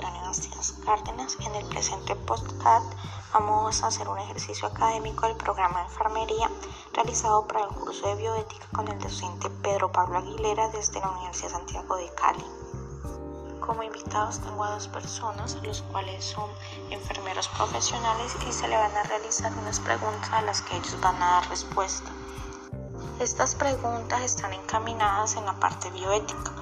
Bastidas 0.00 0.72
Cárdenas. 0.86 1.36
En 1.40 1.54
el 1.54 1.66
presente 1.66 2.16
podcast 2.16 2.90
vamos 3.34 3.82
a 3.82 3.88
hacer 3.88 4.08
un 4.08 4.18
ejercicio 4.18 4.66
académico 4.66 5.26
del 5.26 5.36
programa 5.36 5.80
de 5.80 5.84
enfermería 5.84 6.50
realizado 6.94 7.46
para 7.46 7.64
el 7.64 7.74
curso 7.74 8.06
de 8.06 8.14
bioética 8.14 8.66
con 8.72 8.88
el 8.88 8.98
docente 8.98 9.50
Pedro 9.50 9.92
Pablo 9.92 10.16
Aguilera 10.16 10.68
desde 10.68 10.98
la 10.98 11.10
Universidad 11.10 11.50
Santiago 11.50 11.96
de 11.96 12.10
Cali. 12.14 12.44
Como 13.60 13.82
invitados 13.82 14.40
tengo 14.40 14.64
a 14.64 14.70
dos 14.70 14.88
personas, 14.88 15.58
los 15.62 15.82
cuales 15.82 16.24
son 16.24 16.48
enfermeros 16.88 17.48
profesionales 17.48 18.34
y 18.48 18.52
se 18.52 18.68
le 18.68 18.78
van 18.78 18.96
a 18.96 19.02
realizar 19.02 19.52
unas 19.58 19.78
preguntas 19.78 20.32
a 20.32 20.40
las 20.40 20.62
que 20.62 20.74
ellos 20.74 20.98
van 21.02 21.22
a 21.22 21.32
dar 21.32 21.50
respuesta. 21.50 22.10
Estas 23.20 23.54
preguntas 23.54 24.22
están 24.22 24.54
encaminadas 24.54 25.36
en 25.36 25.44
la 25.44 25.52
parte 25.60 25.90
bioética 25.90 26.61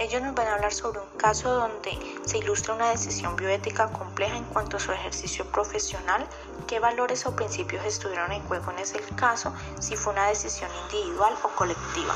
ellos 0.00 0.22
nos 0.22 0.34
van 0.34 0.48
a 0.48 0.54
hablar 0.54 0.72
sobre 0.72 0.98
un 0.98 1.18
caso 1.18 1.50
donde 1.50 1.90
se 2.24 2.38
ilustra 2.38 2.74
una 2.74 2.88
decisión 2.88 3.36
bioética 3.36 3.88
compleja 3.88 4.34
en 4.34 4.44
cuanto 4.44 4.78
a 4.78 4.80
su 4.80 4.90
ejercicio 4.92 5.44
profesional, 5.52 6.26
qué 6.66 6.80
valores 6.80 7.26
o 7.26 7.36
principios 7.36 7.84
estuvieron 7.84 8.32
en 8.32 8.42
juego 8.44 8.72
en 8.72 8.78
ese 8.78 8.98
caso, 9.14 9.52
si 9.78 9.96
fue 9.96 10.14
una 10.14 10.28
decisión 10.28 10.70
individual 10.86 11.34
o 11.44 11.48
colectiva. 11.48 12.14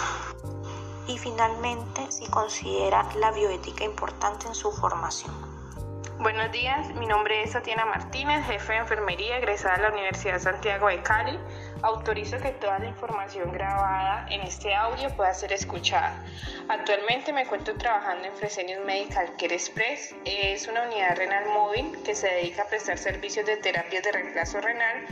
Y 1.08 1.18
finalmente, 1.18 2.10
si 2.10 2.26
considera 2.28 3.06
la 3.16 3.30
bioética 3.32 3.84
importante 3.84 4.46
en 4.46 4.54
su 4.54 4.72
formación. 4.72 5.34
Buenos 6.20 6.50
días, 6.52 6.88
mi 6.94 7.04
nombre 7.06 7.42
es 7.42 7.52
Tatiana 7.52 7.84
Martínez, 7.84 8.46
jefe 8.46 8.72
de 8.72 8.78
enfermería 8.78 9.36
egresada 9.36 9.76
de 9.76 9.82
la 9.82 9.90
Universidad 9.90 10.40
Santiago 10.40 10.88
de 10.88 11.02
Cali. 11.02 11.38
Autorizo 11.84 12.38
que 12.38 12.48
toda 12.52 12.78
la 12.78 12.86
información 12.86 13.52
grabada 13.52 14.26
en 14.30 14.40
este 14.40 14.74
audio 14.74 15.14
pueda 15.16 15.34
ser 15.34 15.52
escuchada. 15.52 16.16
Actualmente 16.66 17.30
me 17.30 17.42
encuentro 17.42 17.74
trabajando 17.74 18.24
en 18.26 18.34
Fresenius 18.34 18.82
Medical 18.86 19.36
Care 19.36 19.54
Express. 19.54 20.14
Es 20.24 20.66
una 20.66 20.84
unidad 20.84 21.14
renal 21.14 21.44
móvil 21.50 21.94
que 22.02 22.14
se 22.14 22.26
dedica 22.28 22.62
a 22.62 22.68
prestar 22.68 22.96
servicios 22.96 23.44
de 23.44 23.58
terapias 23.58 24.02
de 24.02 24.12
reemplazo 24.12 24.62
renal 24.62 25.04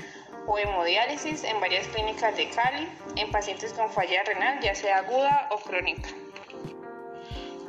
o 0.46 0.58
hemodiálisis 0.58 1.44
en 1.44 1.60
varias 1.60 1.86
clínicas 1.88 2.34
de 2.38 2.48
Cali 2.48 2.88
en 3.16 3.30
pacientes 3.30 3.74
con 3.74 3.90
falla 3.90 4.22
renal, 4.24 4.58
ya 4.60 4.74
sea 4.74 4.96
aguda 4.96 5.48
o 5.50 5.58
crónica. 5.58 6.08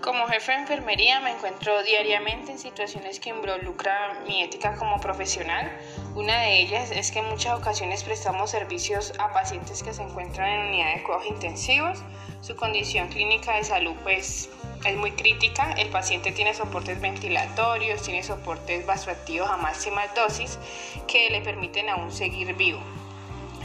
Como 0.04 0.28
jefe 0.28 0.52
de 0.52 0.58
enfermería 0.58 1.22
me 1.22 1.32
encuentro 1.32 1.82
diariamente 1.82 2.52
en 2.52 2.60
situaciones 2.60 3.22
que 3.22 3.30
involucran 3.30 4.26
mi 4.28 4.44
ética 4.44 4.76
como 4.76 5.00
profesional. 5.00 5.72
Una 6.14 6.42
de 6.42 6.60
ellas 6.60 6.92
es 6.92 7.10
que 7.10 7.20
en 7.20 7.30
muchas 7.30 7.58
ocasiones 7.58 8.04
prestamos 8.04 8.52
servicios 8.52 9.14
a 9.18 9.32
pacientes 9.32 9.82
que 9.82 9.94
se 9.94 10.04
encuentran 10.04 10.50
en 10.50 10.68
unidades 10.68 10.98
de 10.98 11.04
cuidados 11.04 11.28
intensivos. 11.28 12.04
Su 12.42 12.58
condición 12.58 13.08
clínica 13.08 13.56
de 13.56 13.64
salud 13.64 13.96
pues 14.04 14.50
es 14.84 14.98
muy 14.98 15.12
crítica. 15.12 15.72
El 15.78 15.88
paciente 15.88 16.34
tiene 16.34 16.54
soportes 16.54 17.00
ventilatorios, 17.00 18.02
tiene 18.02 18.24
soportes 18.24 18.86
vasoactivos 18.86 19.50
a 19.50 19.56
máximas 19.56 20.14
dosis 20.16 20.60
que 21.08 21.30
le 21.30 21.40
permiten 21.40 21.88
aún 21.88 22.12
seguir 22.12 22.54
vivo. 22.56 22.82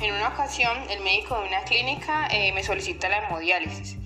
En 0.00 0.14
una 0.14 0.28
ocasión, 0.28 0.88
el 0.88 1.00
médico 1.00 1.36
de 1.40 1.48
una 1.48 1.64
clínica 1.64 2.28
eh, 2.30 2.52
me 2.52 2.62
solicita 2.62 3.08
la 3.08 3.26
hemodiálisis. 3.26 3.96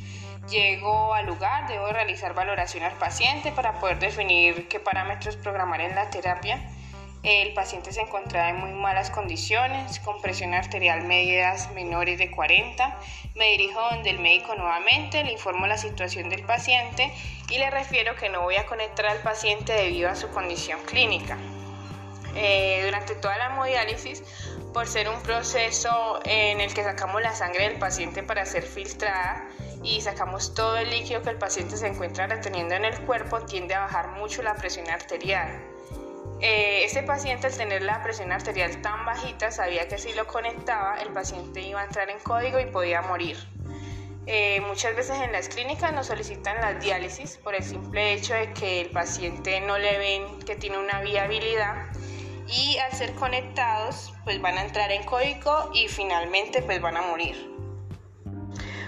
Llego 0.48 1.14
al 1.14 1.26
lugar, 1.26 1.68
debo 1.68 1.86
realizar 1.88 2.34
valoración 2.34 2.82
al 2.82 2.98
paciente 2.98 3.52
para 3.52 3.74
poder 3.74 4.00
definir 4.00 4.66
qué 4.68 4.80
parámetros 4.80 5.36
programar 5.36 5.80
en 5.80 5.94
la 5.94 6.10
terapia. 6.10 6.60
El 7.22 7.54
paciente 7.54 7.92
se 7.92 8.00
encontraba 8.00 8.48
en 8.48 8.56
muy 8.56 8.72
malas 8.72 9.10
condiciones, 9.10 10.00
con 10.00 10.20
presión 10.20 10.54
arterial 10.54 11.02
medias 11.04 11.70
menores 11.72 12.18
de 12.18 12.32
40. 12.32 12.98
Me 13.36 13.50
dirijo 13.52 13.80
donde 13.80 14.10
el 14.10 14.18
médico 14.18 14.56
nuevamente, 14.56 15.22
le 15.22 15.30
informo 15.30 15.68
la 15.68 15.78
situación 15.78 16.28
del 16.28 16.42
paciente 16.42 17.12
y 17.48 17.58
le 17.58 17.70
refiero 17.70 18.16
que 18.16 18.28
no 18.28 18.42
voy 18.42 18.56
a 18.56 18.66
conectar 18.66 19.06
al 19.06 19.18
paciente 19.18 19.72
debido 19.72 20.10
a 20.10 20.16
su 20.16 20.28
condición 20.30 20.80
clínica. 20.84 21.38
Eh, 22.34 22.82
durante 22.84 23.14
toda 23.14 23.36
la 23.36 23.46
hemodiálisis, 23.46 24.22
por 24.72 24.86
ser 24.86 25.08
un 25.08 25.20
proceso 25.22 26.20
en 26.24 26.60
el 26.60 26.72
que 26.72 26.82
sacamos 26.82 27.20
la 27.20 27.34
sangre 27.34 27.68
del 27.68 27.78
paciente 27.78 28.22
para 28.22 28.46
ser 28.46 28.62
filtrada, 28.62 29.48
y 29.82 30.00
sacamos 30.00 30.54
todo 30.54 30.76
el 30.76 30.90
líquido 30.90 31.22
que 31.22 31.30
el 31.30 31.38
paciente 31.38 31.76
se 31.76 31.88
encuentra 31.88 32.26
reteniendo 32.26 32.74
en 32.74 32.84
el 32.84 33.00
cuerpo, 33.00 33.40
tiende 33.40 33.74
a 33.74 33.80
bajar 33.80 34.08
mucho 34.12 34.42
la 34.42 34.54
presión 34.54 34.88
arterial. 34.88 35.60
Eh, 36.40 36.84
este 36.84 37.02
paciente 37.02 37.46
al 37.46 37.56
tener 37.56 37.82
la 37.82 38.02
presión 38.02 38.32
arterial 38.32 38.80
tan 38.82 39.04
bajita 39.04 39.50
sabía 39.50 39.86
que 39.86 39.98
si 39.98 40.12
lo 40.12 40.26
conectaba 40.26 40.96
el 41.00 41.08
paciente 41.10 41.60
iba 41.60 41.80
a 41.80 41.84
entrar 41.84 42.10
en 42.10 42.18
código 42.20 42.58
y 42.58 42.66
podía 42.66 43.02
morir. 43.02 43.36
Eh, 44.26 44.60
muchas 44.60 44.94
veces 44.94 45.20
en 45.20 45.32
las 45.32 45.48
clínicas 45.48 45.92
nos 45.92 46.06
solicitan 46.06 46.60
las 46.60 46.80
diálisis 46.80 47.38
por 47.38 47.54
el 47.56 47.64
simple 47.64 48.12
hecho 48.12 48.34
de 48.34 48.52
que 48.52 48.80
el 48.80 48.90
paciente 48.90 49.60
no 49.60 49.78
le 49.78 49.98
ven 49.98 50.38
que 50.40 50.54
tiene 50.54 50.78
una 50.78 51.00
viabilidad 51.00 51.86
y 52.48 52.78
al 52.78 52.92
ser 52.92 53.14
conectados 53.14 54.12
pues 54.24 54.40
van 54.40 54.58
a 54.58 54.62
entrar 54.62 54.90
en 54.92 55.04
código 55.04 55.70
y 55.74 55.88
finalmente 55.88 56.62
pues 56.62 56.80
van 56.80 56.96
a 56.96 57.02
morir. 57.02 57.52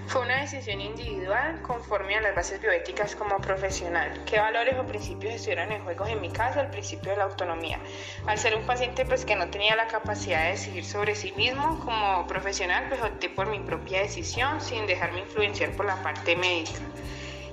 Fue 0.06 0.20
una 0.20 0.42
decisión 0.42 0.80
individual 0.80 1.62
conforme 1.62 2.14
a 2.14 2.20
las 2.20 2.36
bases 2.36 2.60
bioéticas 2.60 3.16
como 3.16 3.38
profesional. 3.38 4.22
¿Qué 4.26 4.38
valores 4.38 4.76
o 4.78 4.86
principios 4.86 5.34
estuvieron 5.34 5.72
en 5.72 5.82
juego? 5.82 6.06
En 6.06 6.20
mi 6.20 6.28
caso, 6.30 6.60
el 6.60 6.68
principio 6.68 7.12
de 7.12 7.16
la 7.16 7.24
autonomía. 7.24 7.80
Al 8.26 8.38
ser 8.38 8.54
un 8.54 8.64
paciente 8.66 9.06
pues, 9.06 9.24
que 9.24 9.34
no 9.34 9.48
tenía 9.48 9.74
la 9.76 9.86
capacidad 9.86 10.44
de 10.44 10.50
decidir 10.50 10.84
sobre 10.84 11.14
sí 11.14 11.32
mismo, 11.32 11.80
como 11.80 12.26
profesional, 12.26 12.84
pues 12.88 13.02
opté 13.02 13.30
por 13.30 13.48
mi 13.48 13.58
propia 13.60 14.02
decisión 14.02 14.60
sin 14.60 14.86
dejarme 14.86 15.20
influenciar 15.20 15.72
por 15.72 15.86
la 15.86 15.96
parte 16.02 16.36
médica. 16.36 16.78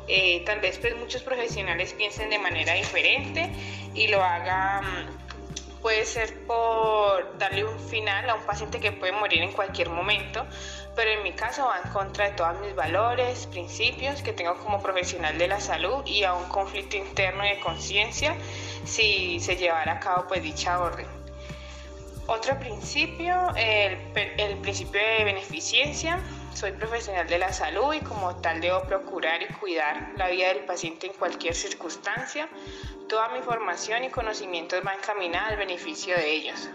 Eh, 0.07 0.43
tal 0.45 0.59
vez 0.59 0.77
pues, 0.77 0.95
muchos 0.97 1.23
profesionales 1.23 1.93
piensen 1.93 2.29
de 2.29 2.37
manera 2.37 2.73
diferente 2.73 3.49
y 3.93 4.07
lo 4.07 4.21
hagan 4.21 5.07
puede 5.81 6.05
ser 6.05 6.45
por 6.45 7.37
darle 7.37 7.65
un 7.65 7.79
final 7.79 8.29
a 8.29 8.35
un 8.35 8.43
paciente 8.43 8.79
que 8.79 8.91
puede 8.91 9.11
morir 9.11 9.41
en 9.41 9.51
cualquier 9.51 9.89
momento, 9.89 10.45
pero 10.95 11.11
en 11.11 11.23
mi 11.23 11.33
caso 11.33 11.65
va 11.65 11.81
en 11.83 11.91
contra 11.91 12.29
de 12.29 12.31
todos 12.35 12.59
mis 12.59 12.75
valores, 12.75 13.47
principios 13.47 14.21
que 14.21 14.33
tengo 14.33 14.55
como 14.57 14.81
profesional 14.81 15.37
de 15.37 15.47
la 15.47 15.59
salud 15.59 16.05
y 16.05 16.23
a 16.23 16.33
un 16.33 16.45
conflicto 16.49 16.97
interno 16.97 17.43
de 17.43 17.59
conciencia 17.59 18.35
si 18.85 19.39
se 19.39 19.55
llevara 19.55 19.93
a 19.93 19.99
cabo 19.99 20.27
pues 20.27 20.43
dicha 20.43 20.79
orden. 20.79 21.07
Otro 22.27 22.57
principio, 22.59 23.35
el, 23.57 23.97
el 24.37 24.57
principio 24.57 25.01
de 25.01 25.23
beneficencia. 25.25 26.19
Soy 26.53 26.71
profesional 26.73 27.27
de 27.27 27.39
la 27.39 27.51
salud 27.51 27.93
y 27.93 27.99
como 28.01 28.35
tal 28.37 28.61
debo 28.61 28.81
procurar 28.83 29.41
y 29.41 29.47
cuidar 29.53 30.11
la 30.17 30.29
vida 30.29 30.49
del 30.49 30.65
paciente 30.65 31.07
en 31.07 31.13
cualquier 31.13 31.55
circunstancia. 31.55 32.47
Toda 33.11 33.27
mi 33.27 33.41
formación 33.41 34.05
y 34.05 34.09
conocimientos 34.09 34.81
van 34.83 34.97
encaminados 34.97 35.51
al 35.51 35.57
beneficio 35.57 36.15
de 36.15 36.31
ellos. 36.31 36.69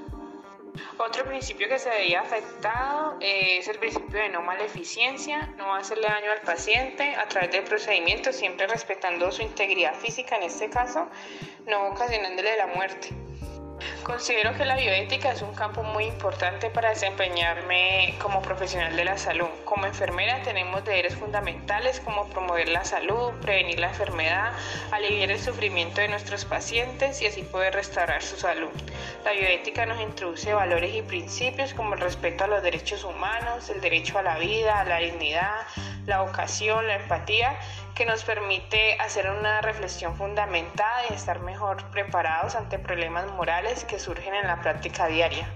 Otro 0.99 1.25
principio 1.25 1.67
que 1.67 1.79
se 1.79 1.89
veía 1.89 2.21
afectado 2.21 3.17
eh, 3.21 3.57
es 3.57 3.69
el 3.69 3.79
principio 3.79 4.21
de 4.21 4.29
no 4.29 4.43
maleficiencia, 4.43 5.47
no 5.57 5.75
hacerle 5.75 6.09
daño 6.09 6.31
al 6.31 6.43
paciente 6.43 7.17
a 7.17 7.27
través 7.27 7.53
del 7.53 7.65
procedimiento, 7.65 8.35
siempre 8.35 8.67
respetando 8.67 9.33
su 9.33 9.41
integridad 9.41 9.95
física 9.95 10.37
en 10.37 10.43
este 10.43 10.69
caso, 10.69 11.09
no 11.65 11.87
ocasionándole 11.87 12.55
la 12.59 12.67
muerte. 12.67 13.26
Considero 14.07 14.55
que 14.55 14.65
la 14.65 14.77
bioética 14.77 15.33
es 15.33 15.43
un 15.43 15.53
campo 15.53 15.83
muy 15.83 16.05
importante 16.05 16.71
para 16.71 16.91
desempeñarme 16.91 18.15
como 18.23 18.41
profesional 18.41 18.95
de 18.95 19.05
la 19.05 19.19
salud. 19.19 19.49
Como 19.65 19.85
enfermera 19.85 20.41
tenemos 20.45 20.85
deberes 20.85 21.17
fundamentales 21.17 21.99
como 21.99 22.29
promover 22.29 22.69
la 22.69 22.85
salud, 22.85 23.33
prevenir 23.43 23.81
la 23.81 23.89
enfermedad, 23.89 24.53
aliviar 24.93 25.33
el 25.33 25.41
sufrimiento 25.41 26.03
de 26.03 26.07
nuestros 26.07 26.45
pacientes 26.45 27.21
y 27.21 27.27
así 27.27 27.43
poder 27.43 27.75
restaurar 27.75 28.23
su 28.23 28.37
salud. 28.37 28.71
La 29.25 29.33
bioética 29.33 29.87
nos 29.87 30.01
introduce 30.01 30.55
valores 30.55 30.95
y 30.95 31.03
principios 31.03 31.75
como 31.75 31.95
el 31.95 32.01
respeto 32.01 32.45
a 32.45 32.47
los 32.47 32.63
derechos 32.63 33.03
humanos, 33.03 33.71
el 33.71 33.81
derecho 33.81 34.21
a 34.21 34.23
la 34.23 34.39
vida, 34.39 34.79
a 34.79 34.85
la 34.85 34.99
dignidad, 34.99 35.67
la 36.07 36.23
vocación, 36.23 36.87
la 36.87 36.95
empatía 36.95 37.59
que 37.97 38.05
nos 38.05 38.25
permite 38.25 38.99
hacer 39.01 39.31
una 39.31 39.63
reflexión 39.63 40.15
fundamentada 40.17 41.07
y 41.09 41.15
estar 41.15 41.41
mejor 41.41 41.83
preparados 41.91 42.55
ante 42.55 42.79
problemas 42.79 43.27
morales 43.33 43.85
que 43.85 43.99
surgen 43.99 44.35
en 44.35 44.47
la 44.47 44.61
práctica 44.61 45.07
diaria. 45.07 45.51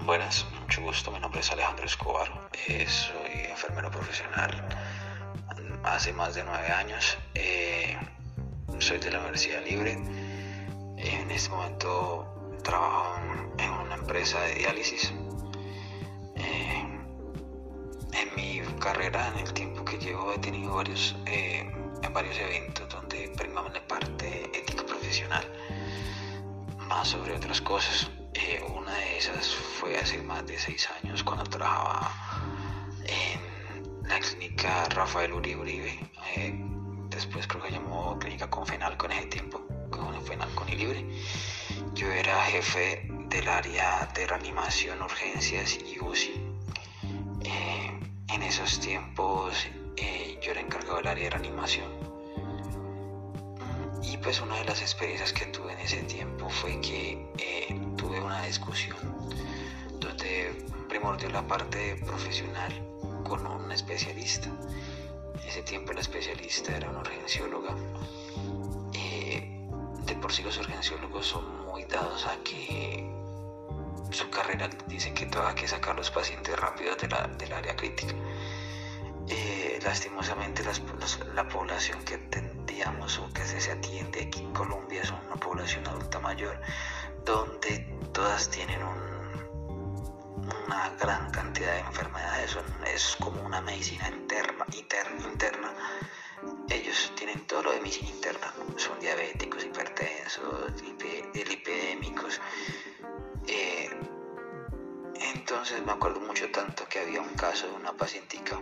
Buenas, 0.00 0.46
mucho 0.62 0.80
gusto. 0.80 1.10
Mi 1.10 1.20
nombre 1.20 1.40
es 1.40 1.52
Alejandro 1.52 1.84
Escobar. 1.84 2.48
Eh, 2.68 2.86
soy 2.88 3.50
enfermero 3.50 3.90
profesional 3.90 4.50
hace 5.84 6.14
más 6.14 6.34
de 6.34 6.44
nueve 6.44 6.68
años. 6.68 7.18
Eh, 7.34 7.94
soy 8.78 8.98
de 8.98 9.10
la 9.10 9.18
Universidad 9.18 9.62
Libre. 9.62 9.92
En 9.92 11.30
este 11.30 11.50
momento 11.50 12.58
trabajo 12.64 13.14
en 13.58 13.70
una 13.70 13.94
empresa 13.94 14.40
de 14.40 14.54
diálisis. 14.54 15.12
Eh, 16.36 16.86
en 18.12 18.34
mi 18.36 18.62
carrera, 18.80 19.28
en 19.34 19.40
el 19.40 19.52
tiempo 19.52 19.75
llevo, 20.06 20.32
he 20.32 20.38
tenido 20.38 20.74
varios, 20.74 21.16
eh, 21.26 21.68
varios 22.12 22.38
eventos 22.38 22.88
donde 22.88 23.28
primamos 23.36 23.72
la 23.72 23.86
parte 23.86 24.44
ética 24.54 24.84
profesional, 24.84 25.44
más 26.88 27.08
sobre 27.08 27.34
otras 27.34 27.60
cosas. 27.60 28.08
Eh, 28.34 28.62
una 28.76 28.92
de 28.94 29.18
esas 29.18 29.54
fue 29.54 29.98
hace 29.98 30.22
más 30.22 30.46
de 30.46 30.58
seis 30.58 30.88
años 31.02 31.24
cuando 31.24 31.44
trabajaba 31.44 32.12
en 33.04 34.08
la 34.08 34.20
clínica 34.20 34.88
Rafael 34.90 35.32
Uribe 35.32 35.60
Uribe. 35.60 35.98
Eh, 36.36 36.54
después 37.10 37.46
creo 37.48 37.62
que 37.64 37.72
llamó 37.72 38.16
Clínica 38.18 38.48
Confenal 38.48 38.96
con 38.96 39.10
ese 39.10 39.26
tiempo, 39.26 39.66
con 39.90 40.06
libre. 40.70 41.04
Yo 41.94 42.06
era 42.12 42.44
jefe 42.44 43.08
del 43.28 43.48
área 43.48 44.08
de 44.14 44.26
reanimación, 44.26 45.02
urgencias 45.02 45.78
y 45.78 45.98
UCI. 45.98 46.32
Eh, 47.42 48.00
en 48.28 48.42
esos 48.42 48.78
tiempos 48.80 49.66
eh, 49.96 50.38
yo 50.40 50.52
era 50.52 50.60
encargado 50.60 50.96
del 50.96 51.06
área 51.06 51.24
de 51.24 51.30
reanimación. 51.30 51.90
Y 54.02 54.16
pues 54.18 54.40
una 54.40 54.56
de 54.56 54.64
las 54.64 54.80
experiencias 54.80 55.32
que 55.32 55.46
tuve 55.46 55.72
en 55.72 55.80
ese 55.80 56.02
tiempo 56.02 56.48
fue 56.48 56.80
que 56.80 57.28
eh, 57.38 57.80
tuve 57.96 58.20
una 58.20 58.42
discusión 58.42 58.96
donde 59.98 60.64
primordió 60.88 61.28
la 61.30 61.46
parte 61.46 61.96
profesional 62.04 62.72
con 63.24 63.46
un 63.46 63.72
especialista. 63.72 64.48
En 64.48 65.48
ese 65.48 65.62
tiempo 65.62 65.92
la 65.92 66.00
especialista 66.00 66.76
era 66.76 66.90
una 66.90 67.00
urgencióloga. 67.00 67.74
de 68.92 70.14
por 70.14 70.32
sí 70.32 70.42
los 70.42 70.56
urgenciólogos 70.58 71.26
son 71.26 71.66
muy 71.66 71.84
dados 71.84 72.26
a 72.26 72.36
que 72.44 73.10
su 74.10 74.30
carrera 74.30 74.68
dice 74.86 75.12
que 75.12 75.24
hay 75.24 75.54
que 75.54 75.68
sacar 75.68 75.96
los 75.96 76.10
pacientes 76.10 76.58
rápidos 76.58 76.96
de 76.98 77.08
la, 77.08 77.26
del 77.26 77.52
área 77.52 77.76
crítica. 77.76 78.14
Eh, 79.28 79.80
lastimosamente 79.82 80.62
la 81.34 81.48
población 81.48 82.02
que 82.04 82.18
tendríamos 82.18 83.18
o 83.18 83.32
que 83.32 83.44
se 83.44 83.72
atiende 83.72 84.22
aquí 84.22 84.40
en 84.40 84.52
Colombia 84.52 85.02
es 85.02 85.10
una 85.10 85.34
población 85.34 85.86
adulta 85.88 86.20
mayor 86.20 86.60
donde 87.24 87.78
todas 88.12 88.48
tienen 88.50 88.80
una 90.66 90.90
gran 91.00 91.30
cantidad 91.32 91.72
de 91.72 91.80
enfermedades, 91.80 92.56
es 92.94 93.16
como 93.20 93.42
una 93.42 93.60
medicina 93.60 94.08
interna, 94.08 94.64
interna. 94.70 95.74
Ellos 96.68 97.12
tienen 97.16 97.44
todo 97.46 97.64
lo 97.64 97.72
de 97.72 97.80
medicina 97.80 98.10
interna, 98.10 98.54
son 98.76 98.98
diabéticos, 99.00 99.64
hipertensos, 99.64 100.72
lipidémicos, 101.34 102.40
eh, 103.48 103.90
entonces 105.14 105.84
me 105.84 105.92
acuerdo 105.92 106.20
mucho 106.20 106.50
tanto 106.50 106.86
que 106.88 107.00
había 107.00 107.20
un 107.20 107.34
caso 107.34 107.66
de 107.66 107.74
una 107.74 107.92
pacientica 107.92 108.60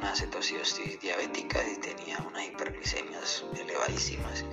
una 0.00 0.16
cetosis 0.16 0.80
diabética 1.02 1.58
y 1.62 1.78
tenía 1.78 2.18
unas 2.26 2.46
hiperglicemias 2.46 3.44
elevadísimas. 3.54 4.46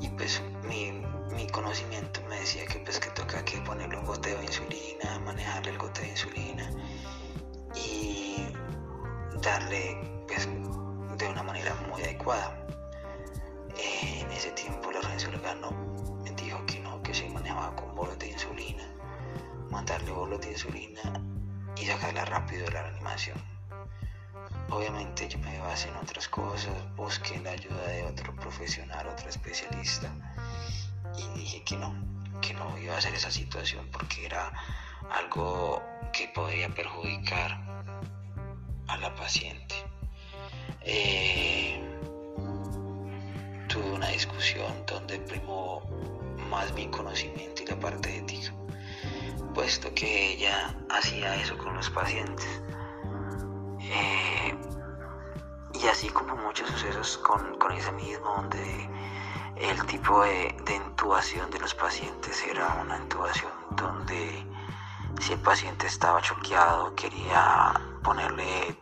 Y 0.00 0.08
pues 0.08 0.42
mi, 0.68 0.90
mi, 1.36 1.46
conocimiento 1.46 2.20
me 2.28 2.40
decía 2.40 2.66
que 2.66 2.80
pues 2.80 2.98
que 2.98 3.10
toca 3.10 3.44
que 3.44 3.58
ponerle 3.58 3.96
un 3.98 4.06
goteo 4.06 4.38
de 4.38 4.44
insulina, 4.44 5.20
manejarle 5.24 5.70
el 5.70 5.78
goteo 5.78 6.04
de 6.04 6.10
insulina 6.10 6.70
y 7.76 8.48
darle 9.40 10.24
pues 10.26 10.48
de 11.16 11.28
una 11.28 11.44
manera 11.44 11.72
muy 11.88 12.02
adecuada. 12.02 12.66
Eh, 13.78 14.20
en 14.20 14.32
ese 14.32 14.50
tiempo 14.50 14.90
la 14.90 14.98
urgencia 14.98 15.30
no 15.60 15.70
con 17.76 17.94
bolos 17.94 18.18
de 18.18 18.30
insulina, 18.30 18.84
mandarle 19.70 20.10
bolos 20.10 20.40
de 20.40 20.50
insulina 20.50 21.02
y 21.80 21.86
sacarla 21.86 22.24
rápido 22.24 22.64
de 22.64 22.72
la 22.72 22.82
reanimación. 22.82 23.59
Obviamente 24.70 25.28
yo 25.28 25.38
me 25.40 25.58
basé 25.58 25.88
en 25.88 25.96
otras 25.96 26.28
cosas, 26.28 26.72
busqué 26.96 27.40
la 27.40 27.50
ayuda 27.50 27.86
de 27.88 28.04
otro 28.04 28.34
profesional, 28.36 29.06
otro 29.08 29.28
especialista 29.28 30.10
y 31.18 31.38
dije 31.38 31.64
que 31.64 31.76
no, 31.76 31.92
que 32.40 32.54
no 32.54 32.78
iba 32.78 32.94
a 32.94 32.98
hacer 32.98 33.12
esa 33.14 33.30
situación 33.30 33.88
porque 33.90 34.26
era 34.26 34.52
algo 35.10 35.82
que 36.12 36.28
podía 36.28 36.68
perjudicar 36.68 37.58
a 38.86 38.96
la 38.98 39.14
paciente. 39.16 39.74
Eh, 40.82 41.82
tuve 43.68 43.90
una 43.90 44.08
discusión 44.08 44.72
donde 44.86 45.18
primó 45.20 45.82
más 46.48 46.72
mi 46.74 46.86
conocimiento 46.88 47.62
y 47.62 47.66
la 47.66 47.78
parte 47.78 48.18
ética, 48.18 48.52
puesto 49.54 49.92
que 49.94 50.32
ella 50.34 50.76
hacía 50.90 51.34
eso 51.36 51.58
con 51.58 51.74
los 51.74 51.90
pacientes. 51.90 52.62
Eh, 53.80 54.29
y 55.82 55.88
así 55.88 56.08
como 56.10 56.36
muchos 56.36 56.68
sucesos 56.68 57.18
con, 57.18 57.72
ese 57.72 57.92
mismo, 57.92 58.26
donde 58.36 58.88
el 59.56 59.86
tipo 59.86 60.22
de, 60.22 60.54
intubación 60.74 61.50
de 61.50 61.58
los 61.58 61.74
pacientes 61.74 62.44
era 62.44 62.74
una 62.82 62.98
intubación 62.98 63.52
donde 63.70 64.46
si 65.20 65.32
el 65.32 65.40
paciente 65.40 65.86
estaba 65.86 66.20
choqueado 66.20 66.94
quería 66.94 67.72
ponerle 68.02 68.76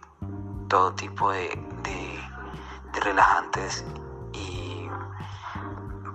todo 0.69 0.93
tipo 0.95 1.31
de, 1.31 1.49
de 1.83 3.00
relajantes 3.00 3.85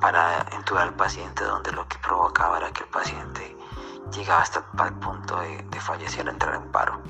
para 0.04 0.46
intubar 0.52 0.84
al 0.90 0.96
paciente 0.96 1.46
donde 1.46 1.72
lo 1.72 1.88
que 1.88 1.98
provocaba 2.00 2.58
era 2.58 2.74
que 2.74 2.84
el 2.84 2.90
paciente 2.90 3.56
llegaba 4.12 4.42
hasta 4.42 4.60
el 4.86 4.94
punto 4.96 5.40
de, 5.40 5.80
fallecer 5.80 6.28
al 6.28 6.34
entrar 6.34 6.56
en 6.56 6.70
paro. 6.74 7.02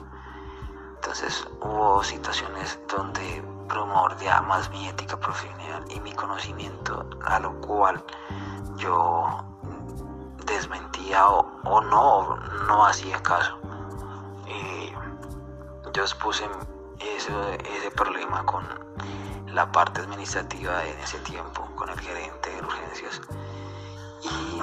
Entonces 1.03 1.45
hubo 1.59 2.01
situaciones 2.01 2.79
donde 2.87 3.43
primordiaba 3.67 4.41
más 4.43 4.69
mi 4.69 4.87
ética 4.87 5.19
profesional 5.19 5.83
y 5.89 5.99
mi 5.99 6.13
conocimiento, 6.13 7.05
a 7.25 7.41
lo 7.41 7.59
cual 7.59 8.01
yo 8.77 9.43
desmentía 10.45 11.27
o, 11.27 11.81
no, 11.81 12.37
no 12.67 12.85
hacía 12.85 13.21
caso. 13.21 13.59
yo 15.93 16.03
expuse 16.03 16.47
ese 16.99 17.91
problema 17.91 18.45
con 18.45 18.65
la 19.47 19.69
parte 19.73 19.99
administrativa 19.99 20.85
en 20.85 20.97
ese 21.01 21.19
tiempo, 21.19 21.67
con 21.75 21.89
el 21.89 21.99
gerente 21.99 22.49
de 22.49 22.61
urgencias. 22.61 23.21
Y 24.21 24.61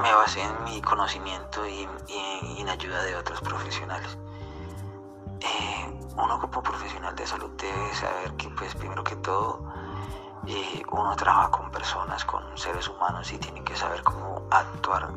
me 0.00 0.14
basé 0.14 0.42
en 0.42 0.62
mi 0.62 0.80
conocimiento 0.80 1.66
y, 1.66 1.88
en 2.56 2.68
ayuda 2.68 3.02
de 3.02 3.16
otros 3.16 3.40
profesionales. 3.40 4.16
Uno 6.16 6.38
como 6.40 6.62
profesional 6.62 7.14
de 7.16 7.26
salud 7.26 7.50
debe 7.56 7.94
saber 7.94 8.32
que, 8.36 8.48
pues, 8.50 8.74
primero 8.74 9.02
que 9.02 9.16
todo, 9.16 9.72
eh, 10.46 10.82
uno 10.90 11.14
trabaja 11.16 11.50
con 11.50 11.70
personas, 11.70 12.24
con 12.24 12.56
seres 12.56 12.88
humanos 12.88 13.32
y 13.32 13.38
tiene 13.38 13.62
que 13.64 13.76
saber 13.76 14.02
cómo 14.02 14.46
actuar 14.50 15.08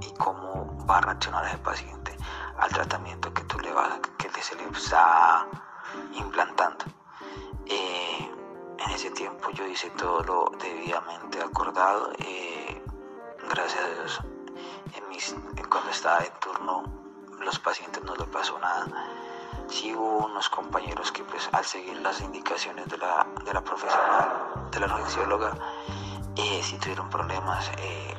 y 0.00 0.12
cómo 0.14 0.86
va 0.86 0.98
a 0.98 1.00
reaccionar 1.00 1.44
ese 1.46 1.58
paciente 1.58 2.16
al 2.58 2.70
tratamiento 2.70 3.32
que 3.32 3.44
tú 3.44 3.58
le 3.60 3.72
vas, 3.72 3.98
que 4.18 4.30
se 4.42 4.54
le 4.56 4.64
está 4.68 5.46
implantando. 6.12 6.84
Eh, 7.66 8.30
en 8.78 8.90
ese 8.90 9.10
tiempo 9.10 9.50
yo 9.50 9.66
hice 9.66 9.90
todo 9.90 10.22
lo 10.22 10.52
debidamente 10.58 11.40
acordado. 11.42 12.12
Eh, 12.18 12.82
gracias 13.48 13.82
a 13.82 13.88
Dios, 13.88 14.20
cuando 15.74 15.90
estaba 15.90 16.20
en 16.20 16.32
turno, 16.38 16.84
los 17.40 17.58
pacientes 17.58 18.02
no 18.04 18.14
les 18.14 18.28
pasó 18.28 18.56
nada. 18.60 18.86
Sí 19.68 19.94
hubo 19.94 20.26
unos 20.26 20.48
compañeros 20.48 21.10
que 21.12 21.24
pues 21.24 21.48
al 21.52 21.64
seguir 21.64 22.00
las 22.00 22.20
indicaciones 22.20 22.86
de 22.86 22.98
la, 22.98 23.26
de 23.44 23.52
la 23.52 23.62
profesional, 23.62 24.68
de 24.70 24.80
la 24.80 24.86
urgencióloga, 24.86 25.52
eh, 26.36 26.60
sí 26.62 26.78
tuvieron 26.78 27.08
problemas. 27.10 27.70
Eh, 27.78 28.14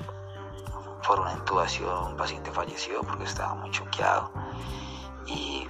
por 1.08 1.20
una 1.20 1.34
intubación, 1.34 2.04
un 2.04 2.18
paciente 2.18 2.52
falleció 2.52 3.02
porque 3.04 3.26
estaba 3.26 3.54
muy 3.54 3.70
choqueado. 3.72 4.32
Y 5.28 5.68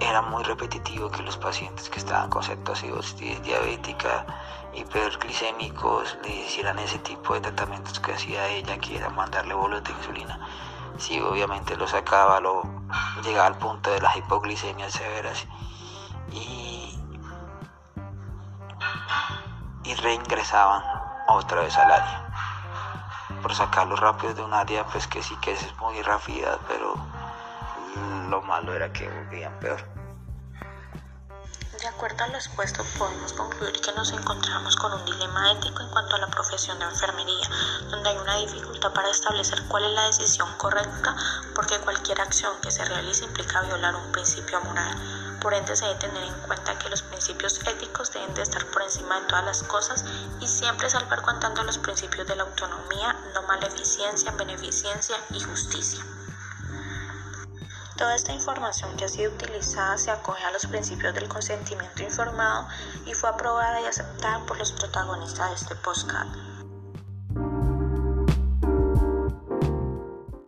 era 0.00 0.22
muy 0.22 0.42
repetitivo 0.42 1.10
que 1.10 1.22
los 1.22 1.36
pacientes 1.36 1.88
que 1.88 1.98
estaban 1.98 2.28
con 2.30 2.42
cetosis 2.42 3.16
diabética, 3.42 4.26
hiperglicémicos, 4.74 6.18
le 6.22 6.34
hicieran 6.44 6.78
ese 6.78 6.98
tipo 6.98 7.34
de 7.34 7.40
tratamientos 7.40 8.00
que 8.00 8.12
hacía 8.12 8.48
ella, 8.48 8.76
que 8.78 8.96
era 8.96 9.08
mandarle 9.10 9.54
bolos 9.54 9.82
de 9.84 9.92
insulina. 9.92 10.40
Sí, 10.98 11.20
obviamente 11.20 11.76
lo 11.76 11.86
sacaba, 11.86 12.40
lo 12.40 12.62
llegaba 13.22 13.46
al 13.46 13.58
punto 13.58 13.90
de 13.90 14.00
las 14.00 14.16
hipoglicemias 14.16 14.92
severas 14.92 15.46
y, 16.32 16.98
y 19.84 19.94
reingresaban 19.94 20.82
otra 21.28 21.62
vez 21.62 21.76
al 21.76 21.92
área. 21.92 22.26
Por 23.42 23.54
sacarlo 23.54 23.96
rápido 23.96 24.34
de 24.34 24.42
un 24.42 24.54
área, 24.54 24.84
pues 24.86 25.06
que 25.06 25.22
sí 25.22 25.36
que 25.40 25.52
es 25.52 25.76
muy 25.78 26.00
rápida, 26.02 26.58
pero 26.66 26.94
lo 28.30 28.42
malo 28.42 28.74
era 28.74 28.92
que 28.92 29.08
volvían 29.08 29.52
peor. 29.60 29.95
De 31.86 31.90
acuerdo 31.90 32.24
a 32.24 32.26
lo 32.26 32.34
expuesto, 32.34 32.84
podemos 32.98 33.32
concluir 33.32 33.80
que 33.80 33.92
nos 33.92 34.10
encontramos 34.10 34.74
con 34.74 34.92
un 34.92 35.04
dilema 35.04 35.52
ético 35.52 35.84
en 35.84 35.88
cuanto 35.90 36.16
a 36.16 36.18
la 36.18 36.26
profesión 36.26 36.76
de 36.80 36.84
enfermería, 36.84 37.48
donde 37.88 38.08
hay 38.08 38.16
una 38.16 38.38
dificultad 38.38 38.92
para 38.92 39.08
establecer 39.08 39.62
cuál 39.68 39.84
es 39.84 39.92
la 39.92 40.06
decisión 40.06 40.52
correcta, 40.56 41.14
porque 41.54 41.78
cualquier 41.78 42.20
acción 42.20 42.60
que 42.60 42.72
se 42.72 42.84
realice 42.84 43.24
implica 43.24 43.60
violar 43.60 43.94
un 43.94 44.10
principio 44.10 44.60
moral. 44.62 45.38
Por 45.40 45.54
ende, 45.54 45.76
se 45.76 45.84
debe 45.84 46.00
tener 46.00 46.24
en 46.24 46.34
cuenta 46.40 46.76
que 46.76 46.88
los 46.88 47.02
principios 47.02 47.60
éticos 47.64 48.10
deben 48.10 48.34
de 48.34 48.42
estar 48.42 48.66
por 48.66 48.82
encima 48.82 49.20
de 49.20 49.26
todas 49.28 49.44
las 49.44 49.62
cosas 49.62 50.04
y 50.40 50.48
siempre 50.48 50.90
salvar 50.90 51.22
contando 51.22 51.62
los 51.62 51.78
principios 51.78 52.26
de 52.26 52.34
la 52.34 52.42
autonomía, 52.42 53.12
no 53.32 53.42
maleficencia, 53.42 54.32
beneficencia 54.32 55.18
y 55.30 55.40
justicia. 55.40 56.04
Toda 57.96 58.14
esta 58.14 58.32
información 58.32 58.94
que 58.96 59.06
ha 59.06 59.08
sido 59.08 59.32
utilizada 59.32 59.96
se 59.96 60.10
acoge 60.10 60.44
a 60.44 60.50
los 60.50 60.66
principios 60.66 61.14
del 61.14 61.28
consentimiento 61.28 62.02
informado 62.02 62.68
y 63.06 63.14
fue 63.14 63.30
aprobada 63.30 63.80
y 63.80 63.86
aceptada 63.86 64.44
por 64.44 64.58
los 64.58 64.72
protagonistas 64.72 65.48
de 65.48 65.56
este 65.56 65.74
postcard. 65.76 66.28